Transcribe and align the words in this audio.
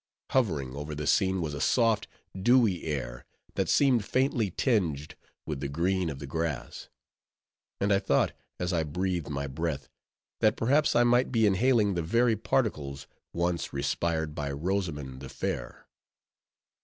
Hovering 0.31 0.75
over 0.75 0.95
the 0.95 1.05
scene 1.05 1.41
was 1.41 1.53
a 1.53 1.61
soft, 1.61 2.07
dewy 2.35 2.85
air, 2.85 3.23
that 3.53 3.69
seemed 3.69 4.03
faintly 4.03 4.49
tinged 4.49 5.13
with 5.45 5.59
the 5.59 5.67
green 5.67 6.09
of 6.09 6.17
the 6.17 6.25
grass; 6.25 6.89
and 7.79 7.93
I 7.93 7.99
thought, 7.99 8.31
as 8.57 8.73
I 8.73 8.81
breathed 8.81 9.29
my 9.29 9.45
breath, 9.45 9.89
that 10.39 10.57
perhaps 10.57 10.95
I 10.95 11.03
might 11.03 11.31
be 11.31 11.45
inhaling 11.45 11.93
the 11.93 12.01
very 12.01 12.35
particles 12.35 13.05
once 13.31 13.73
respired 13.73 14.33
by 14.33 14.51
Rosamond 14.51 15.19
the 15.21 15.29
Fair. 15.29 15.85